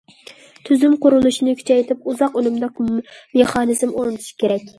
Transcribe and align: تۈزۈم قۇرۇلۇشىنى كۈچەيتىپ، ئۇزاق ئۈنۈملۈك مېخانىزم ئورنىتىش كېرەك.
تۈزۈم 0.69 0.95
قۇرۇلۇشىنى 1.03 1.53
كۈچەيتىپ، 1.59 2.09
ئۇزاق 2.13 2.41
ئۈنۈملۈك 2.41 2.83
مېخانىزم 2.89 3.95
ئورنىتىش 3.97 4.35
كېرەك. 4.43 4.69